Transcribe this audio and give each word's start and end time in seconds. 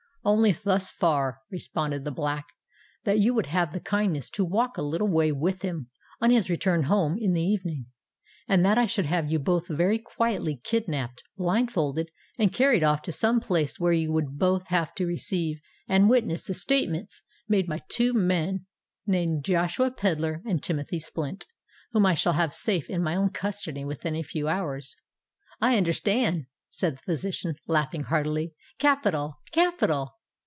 "Only 0.23 0.51
thus 0.51 0.91
far," 0.91 1.39
responded 1.49 2.03
the 2.05 2.11
Black: 2.11 2.45
"that 3.05 3.17
you 3.17 3.33
would 3.33 3.47
have 3.47 3.73
the 3.73 3.79
kindness 3.79 4.29
to 4.29 4.45
walk 4.45 4.77
a 4.77 4.83
little 4.83 5.07
way 5.07 5.31
with 5.31 5.63
him 5.63 5.89
on 6.19 6.29
his 6.29 6.47
return 6.47 6.83
home 6.83 7.15
in 7.17 7.33
the 7.33 7.41
evening, 7.41 7.87
and 8.47 8.63
that 8.63 8.77
I 8.77 8.85
should 8.85 9.07
have 9.07 9.31
you 9.31 9.39
both 9.39 9.67
very 9.67 9.97
quietly 9.97 10.61
kidnapped, 10.63 11.23
blindfolded, 11.37 12.11
and 12.37 12.53
carried 12.53 12.83
off 12.83 13.01
to 13.01 13.11
some 13.11 13.39
place 13.39 13.79
where 13.79 13.93
you 13.93 14.11
would 14.11 14.37
both 14.37 14.67
have 14.67 14.93
to 14.93 15.07
receive 15.07 15.59
and 15.89 16.07
witness 16.07 16.45
the 16.45 16.53
statements 16.53 17.23
made 17.49 17.65
by 17.65 17.81
two 17.89 18.13
men 18.13 18.67
named 19.07 19.43
Joshua 19.43 19.89
Pedler 19.89 20.43
and 20.45 20.61
Timothy 20.61 20.99
Splint, 20.99 21.47
whom 21.93 22.05
I 22.05 22.13
shall 22.13 22.33
have 22.33 22.53
safe 22.53 22.91
in 22.91 23.01
my 23.01 23.15
own 23.15 23.31
custody 23.31 23.83
within 23.85 24.15
a 24.15 24.21
few 24.21 24.47
hours." 24.47 24.95
"I 25.59 25.77
understand," 25.77 26.45
said 26.73 26.93
the 26.95 27.01
physician, 27.03 27.55
laughing 27.67 28.03
heartily. 28.03 28.53
"Capital! 28.79 29.35
capital! 29.51 30.13